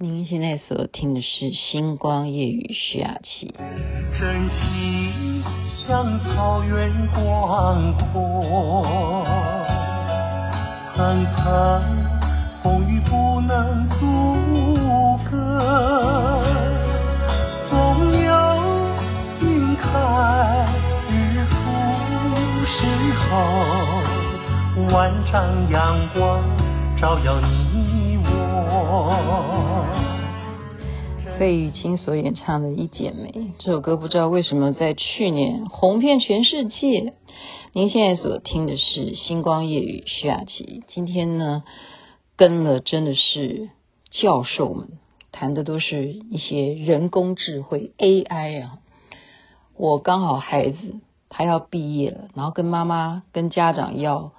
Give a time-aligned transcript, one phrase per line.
[0.00, 3.52] 您现在所听的是《星光夜雨》徐雅琪。
[4.16, 5.42] 真情
[5.74, 9.26] 像草原广阔，
[10.94, 11.82] 层层
[12.62, 16.44] 风雨不能阻隔，
[17.68, 18.30] 总有
[19.40, 20.64] 云开
[21.10, 21.56] 日出
[22.66, 22.76] 时
[23.26, 26.40] 候，万丈阳光
[26.96, 29.67] 照耀你我。
[31.38, 37.14] 费玉清所演唱的《一剪梅》这首歌，不知道为什么在去年红遍全世界。
[37.72, 40.82] 您现在所听的是《星光夜雨》徐雅琪。
[40.88, 41.62] 今天呢，
[42.36, 43.70] 跟了真的是
[44.10, 44.88] 教授们
[45.30, 48.78] 谈的都是一些人工智慧 AI 啊。
[49.76, 50.76] 我刚好孩子
[51.28, 54.32] 他要毕业了，然后跟妈妈跟家长要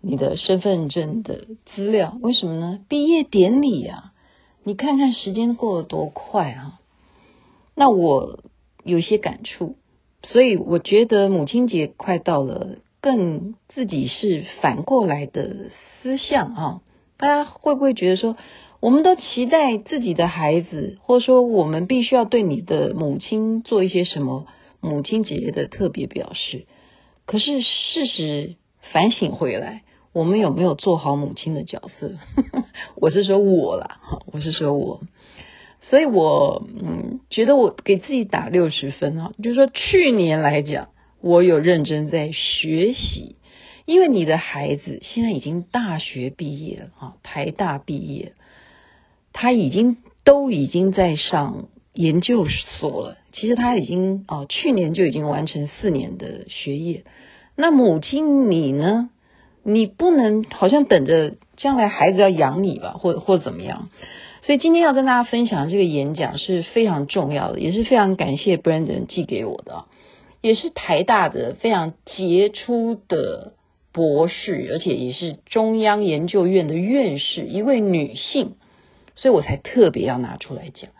[0.00, 2.80] 你的身份证的资料，为什么呢？
[2.88, 4.14] 毕业典礼啊。
[4.68, 6.78] 你看看时间过得多快啊！
[7.74, 8.40] 那我
[8.84, 9.76] 有些感触，
[10.22, 15.70] 所以我觉得母亲节快到了，更自己是反过来的
[16.02, 16.82] 思想啊！
[17.16, 18.36] 大家会不会觉得说，
[18.80, 24.44] 我们都期待自己的孩子，或者说我们必须要对你的母亲做一些什么
[24.82, 26.66] 母亲节的特别表示？
[27.24, 28.56] 可是事实
[28.92, 29.84] 反省回来。
[30.12, 32.12] 我们有没有做好母亲的角色？
[32.96, 34.00] 我是说我啦，
[34.32, 35.02] 我是说我，
[35.82, 40.88] 所以我嗯觉得我给自己打六十分啊，就是说去年来讲，
[41.20, 43.36] 我有认真在学习，
[43.84, 48.32] 因为你的孩子现在已经大学毕业了啊，台大毕业，
[49.32, 57.04] 他已经都已经在上研究所了，其实他已经啊去年就已经完成四年的学业，
[57.56, 59.10] 那母亲你呢？
[59.62, 63.90] 你不能好像等着将来孩子要养你吧，或或怎么样？
[64.42, 69.84] 所以今天要跟大家分享这个演讲是非常重要的，也是非常感谢 Brandon 寄给我的，
[70.40, 73.52] 也是台大的非常杰出的
[73.92, 78.52] 博士，而且也是中央研究院的院士，一位女性，
[79.16, 80.90] 所以我才特别要拿出来讲。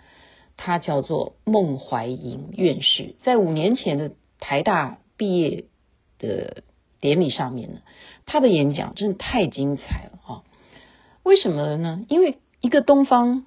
[0.59, 4.11] 她叫做孟怀银院士，在五年前的
[4.41, 5.65] 台大毕业
[6.19, 6.65] 的
[7.01, 7.81] 典礼上面呢。
[8.27, 10.43] 他的演讲真的太精彩了啊！
[11.23, 12.05] 为什么呢？
[12.09, 13.47] 因为一个东方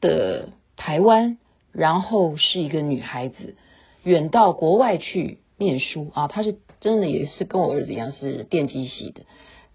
[0.00, 1.38] 的台湾，
[1.72, 3.56] 然后是一个女孩子，
[4.02, 6.28] 远到国外去念书啊。
[6.28, 9.22] 她是真的也是跟我儿子一样是电机系的。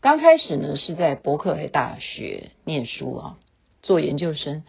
[0.02, 3.38] 刚开始呢是在伯克利大学念书啊，
[3.81, 4.64] 做研究生。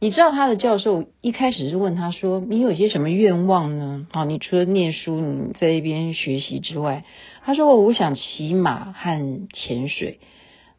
[0.00, 4.06] 你知道他的教授一开始是问他说：“你有些什么愿望呢？
[4.12, 7.04] 啊，你除了念书，你在一边学习之外。”
[7.42, 10.18] 他说：“我想骑马和潜水。”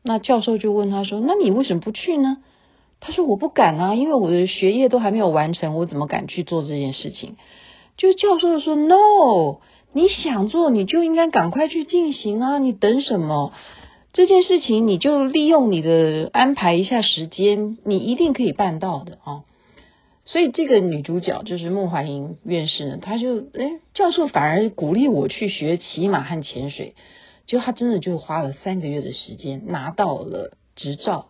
[0.04, 2.38] 那教授就问他说：“那你为什么不去呢？”
[3.02, 7.38] 他说：“我不敢啊，因为我的学业都还没有完成，我怎么敢去做这件事情？”
[7.98, 9.62] 就教授说：“No，
[9.94, 12.58] 你想做你就应该赶快去进行啊！
[12.59, 13.54] 你等什么？
[14.16, 19.44] 这件事情你就利用你的安排一下时间，你一定可以办到的啊！”
[20.24, 26.96] 所以这个女主角就是孟怀银院士呢，她就诶，教授反而鼓励我去学骑马和潜水，
[27.46, 31.28] 就她真的就花了三个月的时间拿到了执照，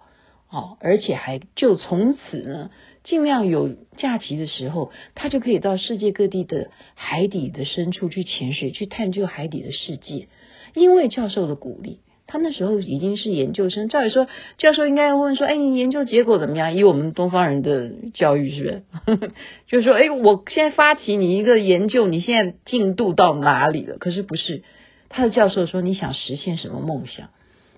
[0.51, 2.69] 哦，而且还就从此呢，
[3.03, 10.27] 尽量有假期的时候，她就可以到世界各地的海底的深处去潜水，去探究海底的世界，
[10.75, 11.97] 因为教授的鼓励。
[12.27, 14.27] 他那时候已经是研究生，照理说
[14.57, 19.31] 教授应该问说：“哎，你研究结果怎么样？”以我们东方人的教育，是不是？
[19.67, 24.63] 就是说：“哎，我现在发起你一个研究，你现在进度到哪里了？”可是不是，
[25.07, 27.29] 他的教授说：“你想实现什么梦想？”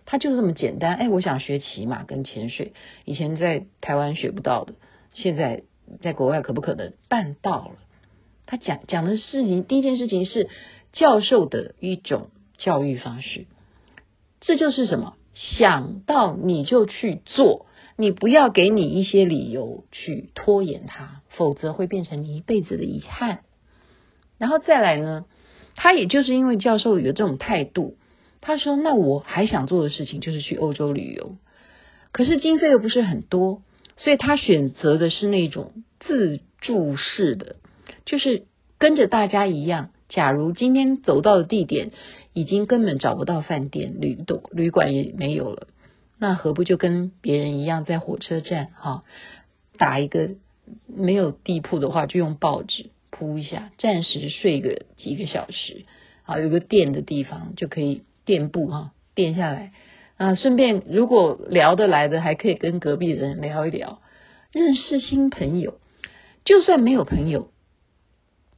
[0.10, 0.96] 他就这么简单。
[0.96, 2.72] 哎，我想学骑马跟潜水，
[3.04, 4.76] 以前在台湾学不到的，
[5.14, 5.64] 现在
[6.02, 7.76] 在国外可不可能办到了？
[8.46, 10.48] 他讲讲的事情，第一件事情是
[10.94, 13.46] 教授的一种教育方式。
[14.40, 15.16] 这就是什么？
[15.34, 23.42] 想到你就去做，你不要给你一些理由去拖延它，否则会变成你一辈子的遗憾。
[24.40, 25.26] 然后再来呢，
[25.76, 27.98] 他也就是因为教授有这种态度，
[28.42, 31.36] 他说：“那我还想做的事情就是去欧洲旅游，
[32.12, 33.62] 可是经费又不是很多，
[33.96, 37.58] 所以他选择的是那种自助式的，
[38.06, 38.46] 就是
[38.80, 39.92] 跟着大家一样。
[40.10, 41.92] 假如今天走到的地点。”
[42.38, 45.66] 已经根本找不到饭店、旅馆，旅馆也没有了。
[46.20, 49.04] 那何不就跟别人一样，在火车站哈，
[49.80, 50.36] 打一个
[50.86, 55.86] 没有地铺的话，就用报纸铺一下，暂时睡个几个小时
[56.26, 59.72] 啊，有个垫的地方就可以垫步哈，垫下来
[60.18, 60.36] 啊。
[60.36, 64.00] 顺便如果聊得来的，还可以跟隔壁人聊一聊。
[64.52, 65.80] 认识新朋友，
[66.46, 67.50] 就算没有朋友，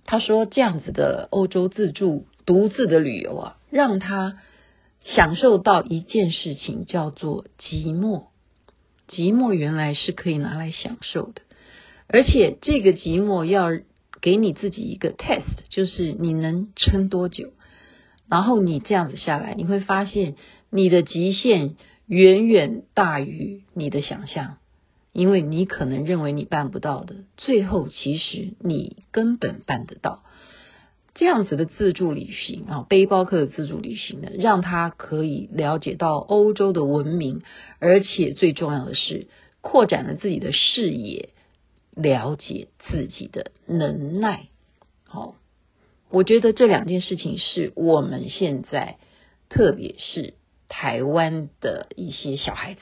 [0.03, 4.37] 他说这样子的欧洲自助独自的旅游啊，让他
[5.03, 8.25] 享受到一件事情，叫做寂寞。
[9.07, 11.41] 寂寞原来是可以拿来享受的，
[12.07, 13.69] 而且这个寂寞要
[14.21, 17.51] 给你自己一个 test，就是你能撑多久。
[18.27, 20.35] 然后你这样子下来，你会发现
[20.69, 21.75] 你的极限
[22.05, 24.57] 远远大于你的想象，
[25.13, 30.21] 因为你可能认为你办不到的，最后其实你根本办得到。
[31.15, 37.41] 这样子的自助旅行啊，背包客的自助旅行呢，让他可以了解到欧洲的文明，
[37.79, 39.27] 而且最重要的是
[39.61, 41.29] 扩展了自己的视野，
[41.95, 44.47] 了解自己的能耐。
[45.03, 45.35] 好。
[46.11, 48.97] 我觉得这两件事情是我们现在，
[49.47, 50.33] 特别是
[50.67, 52.79] 台湾的一些小孩子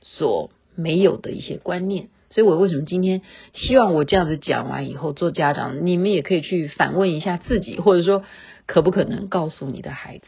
[0.00, 2.08] 所没有的一些观念。
[2.32, 3.22] 所以我为什么今天
[3.54, 8.24] 希望我这样子讲完以后，做家长你们也可以去反问一下自己，或者说
[8.66, 10.24] 可不可能告诉你的孩子。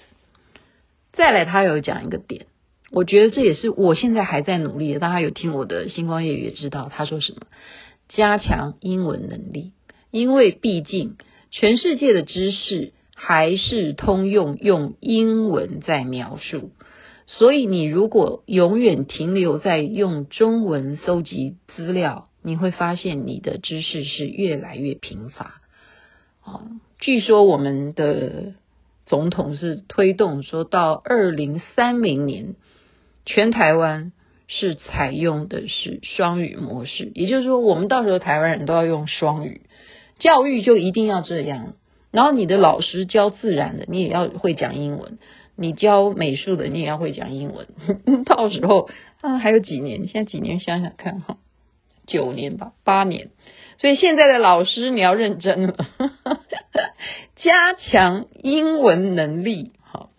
[1.13, 2.47] 再来，他有讲一个点，
[2.93, 5.01] 我觉得这也是我现在还在努力的。
[5.01, 7.41] 大家有听我的星光夜语也知道，他说什么？
[8.09, 9.73] 加强英文能力，
[10.11, 11.17] 因为毕竟。
[11.57, 16.73] 全世界的知识还是通用，用英文在描述。
[17.27, 25.61] 所以你如果永远停留在用中文搜集资料，你会发现你的知识是越来越贫乏。
[26.43, 26.61] 啊，
[27.01, 28.53] 据说我们的
[29.07, 32.55] 总统是推动说到二零三零年，
[33.25, 34.13] 全台湾
[34.47, 39.63] 是采用的是双语模式，也就是说，我们到时候台湾人都要用双语。
[40.19, 41.75] 教育就一定要这样，
[42.11, 45.19] 然后你的老师教自然的，你也要会讲英文；
[45.57, 47.67] 你教美术的，你也要会讲英文。
[48.25, 48.89] 到时候
[49.21, 50.09] 啊，还有几年？
[50.09, 50.61] 现在几年？
[50.61, 51.37] 想想看哈，
[52.07, 53.31] 九年吧，八年。
[53.79, 55.75] 所以现在的老师你要认真了，
[57.37, 59.73] 加强英文能力。
[59.83, 60.11] 好，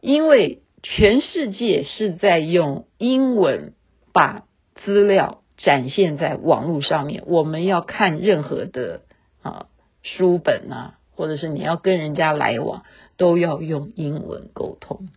[0.00, 3.74] 因为全世界是在用英文
[4.12, 4.44] 把
[4.76, 9.02] 资料展现在网络上面，我们要看任何的。
[9.42, 9.68] 啊，
[10.02, 12.84] 书本啊，或者是你要跟人家来往，
[13.20, 15.10] 都要用英文沟通。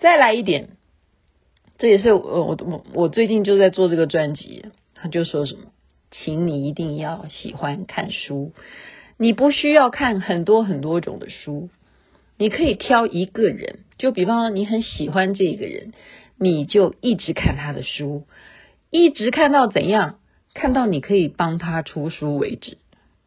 [0.00, 0.70] 再来一点，
[1.76, 4.64] 这也是我我我最近就在做这个专辑，
[4.94, 5.72] 他就说什么，
[6.10, 8.52] 请你一定要喜欢看书，
[9.18, 11.68] 你不需要看很多很多种的书，
[12.38, 15.92] 你可以挑一个人，就比方说你很喜欢这个人，
[16.38, 18.24] 你就一直看他的书，
[18.88, 20.18] 一直看到怎样，
[20.54, 22.78] 看到你可以帮他出书为止。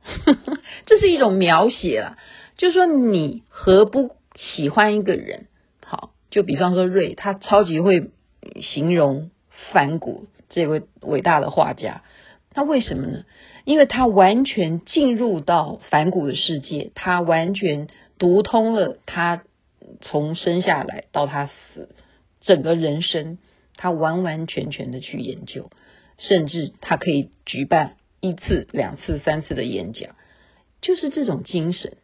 [0.88, 2.18] 这是一种描写啦，
[2.58, 5.48] 就说你何不喜欢一个人？
[5.86, 8.12] 好，就比方说瑞，他超级会
[8.62, 9.32] 形容
[9.72, 12.04] 梵谷这位伟大的画家。
[12.54, 13.26] 那为什么呢？
[13.66, 17.88] 因为他完全进入到梵谷的世界，他完全
[18.18, 19.44] 读通了他
[20.02, 21.90] 从生下来到他死
[22.42, 23.38] 整个人生，
[23.76, 25.70] 他完完全全的去研究，
[26.18, 27.98] 甚至他可以举办。
[28.22, 30.16] 一次、两次、三次的演讲，
[30.82, 31.98] 就是这种精神。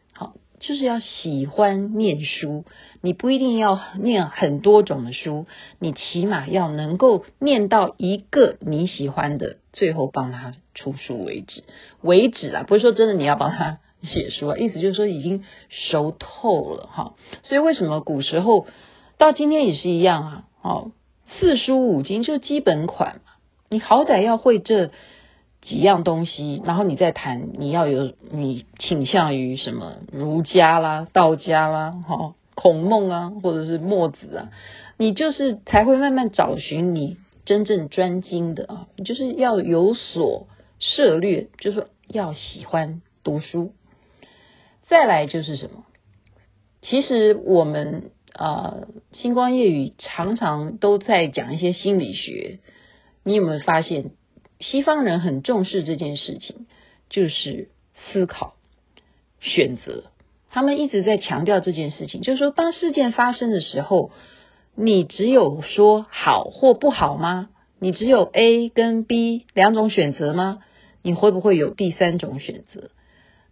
[0.62, 2.64] 就是要喜欢念书。
[3.02, 5.46] 你不一定要念很多种的书，
[5.80, 11.64] 你起码要能够念到一个你喜欢的，最后帮他出书为止。
[12.00, 17.14] 为止啊，不是说真的你要帮他 写书啊，意思就是说已经熟透了哈。
[17.42, 18.66] 所以为什么古时候
[19.18, 20.44] 到今天也是一样啊？
[20.62, 20.92] 哦，
[21.40, 23.32] 四书五经就基本款嘛，
[23.68, 24.92] 你好歹要会这。
[25.62, 34.50] 几样东西，然后你再谈，你要有你倾向于什么儒家啦、道家啦、哈孔孟啊，或者是墨子啊，
[34.98, 40.48] 你就是才会慢慢找寻你真正专精的啊，就是要有所
[40.80, 43.72] 涉猎，就是说要喜欢读书。
[44.88, 45.84] 再来就是什么？
[46.82, 52.58] 其实我们啊、呃，星光夜语常常都在讲一些心理学，
[53.22, 54.10] 你有没有发现？
[54.62, 56.66] 西方人很重视这件事情，
[57.10, 57.68] 就是
[58.12, 58.54] 思考、
[59.40, 60.04] 选择。
[60.50, 64.10] 他们一直在强调这件事情，就是说，当事件发生的时候，
[64.74, 67.48] 你只有说好或不好吗？
[67.78, 70.60] 你只有 A 跟 B 两种选择吗？
[71.02, 72.90] 你会不会有第三种选择？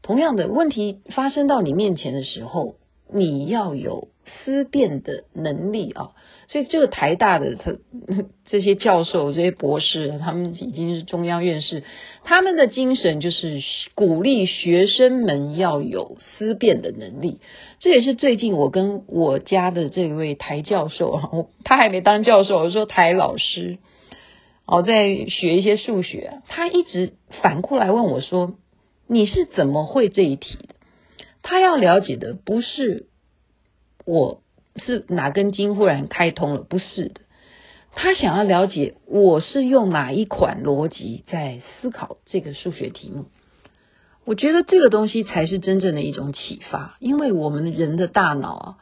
[0.02, 2.76] 同样的问题发生到你面前的时候，
[3.12, 4.09] 你要有
[4.45, 6.11] 思辨的能力啊。
[6.49, 7.76] 所以，这个台大的他
[8.45, 11.85] 这些教授、这些博士，他们已经是中央院士，
[12.25, 13.62] 他们的精神就是
[13.95, 17.38] 鼓励学生们要有思辨的能力。
[17.79, 21.31] 这也是最近我跟我家的这位台教授啊，
[21.62, 23.79] 他还没当教授，我说台老师，
[24.67, 27.12] 哦，在学一些数学，他一直
[27.43, 28.55] 反过来问我说
[29.07, 30.75] ：“你是怎么会这一题的？”
[31.42, 33.06] 他要了解的不是
[34.04, 34.42] 我
[34.76, 37.20] 是哪根筋忽然开通了，不是的，
[37.94, 43.26] 他想要了解我是用哪一款逻辑在思考这个数学题目。
[44.25, 48.76] 我觉得这个东西才是真正的一种启发，因为我们人的大脑啊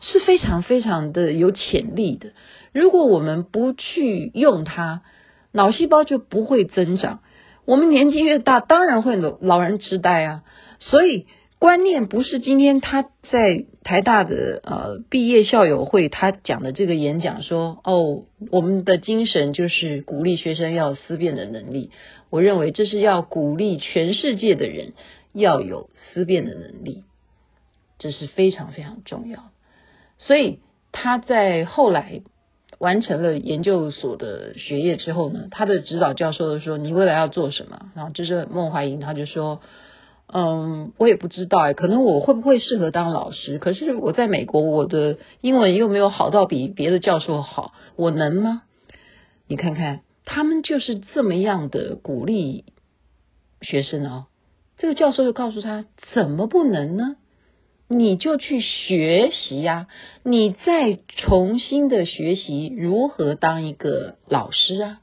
[0.00, 2.30] 是非常非常的有潜力的。
[2.72, 5.02] 如果我们不去用它，
[5.52, 7.20] 脑细胞就不会增长。
[7.66, 10.42] 我们年纪越大，当然会老老人痴呆啊。
[10.78, 11.26] 所以
[11.64, 21.90] 观念不是今天他在台大的呃毕业校友会他讲的这个演讲说哦，我们的精神就是鼓励学生要思辨的能力。
[22.28, 24.92] 我认为这是要鼓励全世界的人
[25.32, 27.04] 要有思辨的能力，
[27.98, 29.44] 这是非常非常重要。
[30.18, 30.58] 所以
[30.92, 32.20] 他在后来。
[32.80, 39.60] 完成了研究所的学业之后呢，他的指导教授就说：“你未来要做什么？”然后就是孟怀银，他就说
[40.26, 43.58] ：“嗯，我也不知道哎，可能我会不会适合当老师？
[43.58, 48.62] 可是我在美国，我的英文又没有好到比别的教授好，我能吗？
[49.46, 52.64] 你看看，他们就是这么样的鼓励
[53.60, 54.26] 学生哦。
[54.76, 57.16] 这个教授就告诉他：怎么不能呢？”
[57.86, 59.88] 你就去学习呀，
[60.22, 65.00] 你再重新的学习如何当一个老师啊。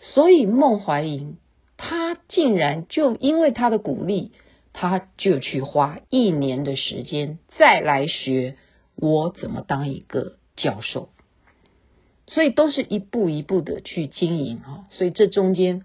[0.00, 1.38] 所以孟怀银
[1.78, 4.32] 他竟然就因为他的鼓励，
[4.72, 8.56] 他就去花一年的时间再来学
[8.96, 11.10] 我怎么当一个教授。
[12.26, 15.82] 所以都是一步一步的去经营啊，所以这中间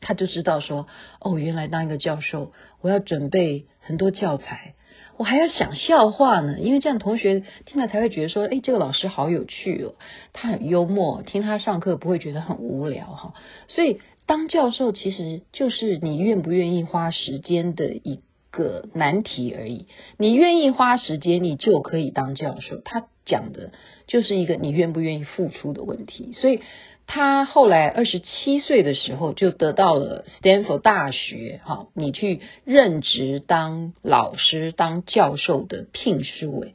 [0.00, 0.86] 他就知道说，
[1.20, 4.74] 哦，原来当一个教授，我要准备很多教材。
[5.18, 9.94] 我还要想笑话呢，因为这样同学听了才会觉得说，哎，这个老师好有趣哦，
[10.32, 13.34] 他很幽默，听他上课不会觉得很无聊哈。
[13.68, 19.86] 所以当教授其实就是你愿不愿意花时间的一个难题而已。
[20.18, 22.80] 你愿意花时间，你就可以当教授。
[22.84, 23.72] 他讲的
[24.06, 26.32] 就是一个你愿不愿意付出的问题。
[26.32, 26.60] 所以。
[27.08, 36.74] 他后来二十七岁的时候就得到了 Stanford 大学，哈，你去任职当老师、当教授的聘书，诶，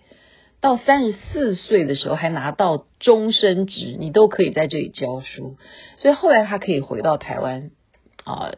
[0.61, 5.57] 到三十四岁的时候还拿到终身职，你都可以在这里教书。
[5.97, 7.71] 所以后来他可以回到台湾
[8.23, 8.53] 啊，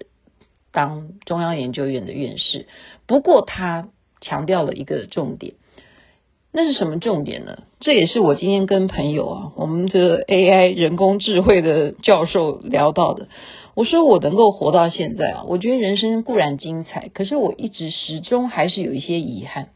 [0.72, 2.68] 当中央研究院的院士。
[3.08, 3.88] 不过他
[4.20, 5.54] 强调了一个重点。
[6.56, 7.64] 那是什么重点呢？
[7.80, 13.28] 这也是我今天跟朋友啊，我们这 AI 人工智慧的教授聊到的。
[13.74, 19.70] 我说我能够活到现在啊，我觉得人生固然精彩，可是我一直始终还是有一些遗憾。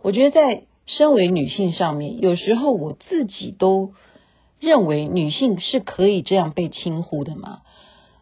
[0.00, 3.94] 我觉得在身为女性上面，有时候我自己都
[4.60, 7.62] 认为女性是可以这样被称呼的嘛。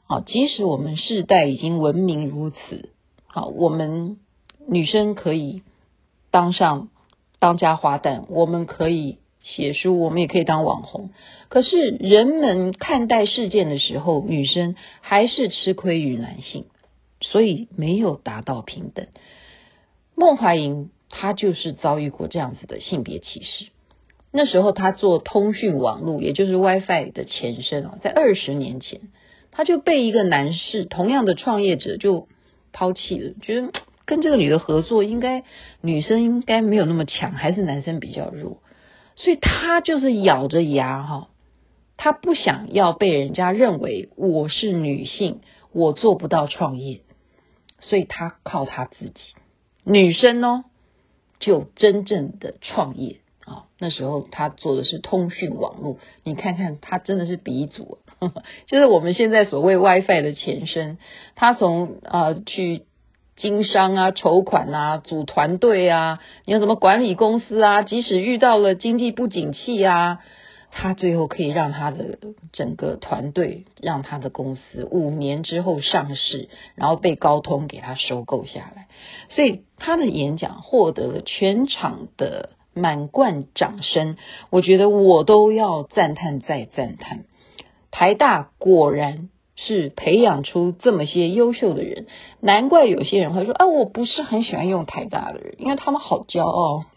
[0.07, 2.91] 好，即使我们世代已经文明如此，
[3.27, 4.19] 好，我们
[4.69, 5.63] 女生可以
[6.31, 6.89] 当上。
[7.43, 11.09] 当家花旦，我们可以写书，我们也可以当网红。
[11.49, 16.67] 可是人们看待事件的时候，女生还是吃亏于男性，
[17.23, 19.07] 所以没有达到平等。
[20.15, 23.67] 孟怀莹她就是遭遇过这样子的性别歧视。
[24.33, 29.01] 那时候她做通讯网络，也就是 WiFi 的前身哦，在二十年前，
[29.51, 32.29] 她就被一个男士同样的创业者就
[32.73, 33.71] 抛弃了，觉得。
[34.07, 35.45] 跟这个女的合作，应该
[35.83, 38.61] 女生应该没有那么强，还是男生比较弱，
[39.15, 41.29] 所以她就是咬着牙哈，
[41.97, 45.39] 她不想要被人家认为我是女性，
[45.71, 47.03] 我做不到创业，
[47.79, 49.21] 所以她靠她自己。
[49.85, 50.65] 女生呢，
[51.41, 57.99] 就真正的创业啊，那时候他做的是通讯网络，你看看他真的是鼻祖，
[58.69, 60.99] 就是我们现在所谓 WiFi 的前身，
[61.35, 62.85] 他从啊去。
[63.37, 67.81] 经商啊，筹款啊，组团队啊，你要怎么管理公司啊？
[67.81, 70.19] 即使遇到了经济不景气啊，
[70.71, 72.19] 他最后可以让他的
[72.53, 78.89] 整个团队，让他的公司五年之后上市，然后被高通给他收购下来。
[79.31, 84.17] 所以他的演讲获得了全场的满贯掌声，
[84.51, 87.25] 我觉得我都要赞叹再赞叹。
[87.91, 89.29] 台大果然。
[89.63, 92.07] 是培养出这么些优秀的人，
[92.41, 96.87] 难怪有些人会说啊，我不是很喜欢用台大的人，因为他们好骄傲。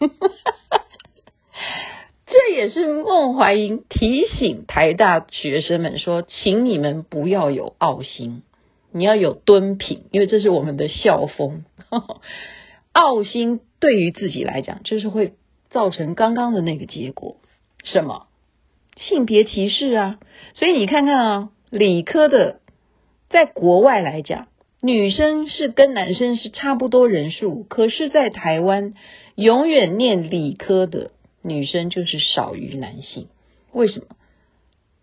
[2.34, 8.42] 这也是孟怀英提醒台大学生们说，请你们不要有傲心，
[8.90, 11.64] 你要有敦品，因为这是我们的校风。
[12.90, 15.34] 傲心对于自己来讲，就是会
[15.70, 17.36] 造成刚刚的那个结果，
[17.84, 18.26] 什么？
[18.96, 20.18] 性别歧视啊！
[20.54, 21.50] 所以你看看啊。
[21.70, 22.60] 理科的，
[23.30, 24.48] 在国外来讲，
[24.80, 28.94] 女生是跟男生是差不多人数，可是，在台湾，
[29.36, 31.10] 永远念理科的
[31.44, 33.28] 女生就是少于男性。
[33.72, 34.06] 为什么？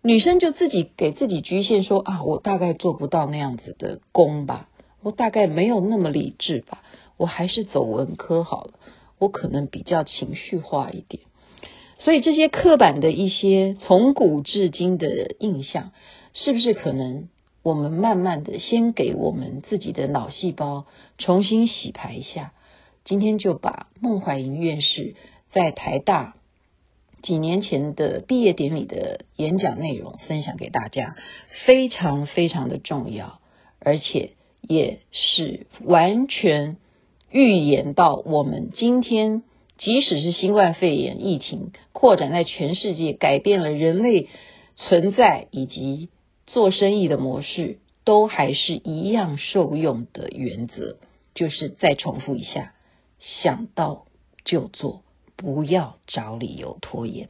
[0.02, 4.68] 女生就自己给自己局限说啊，我大概做不到那样子的工吧，
[5.00, 6.82] 我大概没有那么理智吧，
[7.16, 8.72] 我还是走文科好了，
[9.20, 11.22] 我可能比较情绪化一点。
[12.00, 15.92] 所以这些刻板的一些从古至今的印象，
[16.34, 17.28] 是不是可能？
[17.62, 22.52] 我们慢慢的先给我们自己的脑细胞重新洗牌一下。
[23.04, 25.14] 今天就把孟怀银院士
[25.52, 26.36] 在台大
[27.22, 31.16] 几年前的毕业典礼的演讲内容分享给大家，
[31.64, 33.40] 非常非常的重要，
[33.78, 36.76] 而且也是完全
[37.30, 39.42] 预言到我们今天，
[39.78, 44.28] 即使是新冠肺炎疫情扩展在全世界，改变了人类
[44.76, 46.08] 存在以及。
[46.44, 50.98] 做生意的模式都还是一样受用的原则，
[51.34, 52.74] 就是再重复一下：
[53.20, 54.06] 想到
[54.44, 55.02] 就做，
[55.36, 57.28] 不要找理由拖延。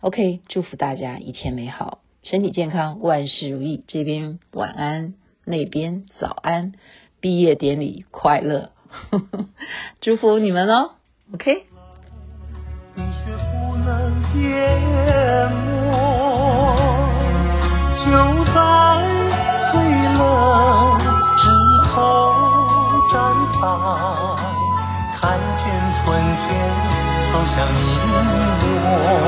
[0.00, 3.84] OK，祝福大家一切美好，身体健康，万事如意。
[3.86, 6.72] 这边晚安，那边早安，
[7.20, 8.70] 毕业典礼快乐，
[10.00, 10.92] 祝福你们哦。
[11.34, 11.66] OK。
[25.22, 25.64] 看见
[26.02, 26.99] 春天
[27.60, 28.00] 让你。
[29.02, 29.19] 我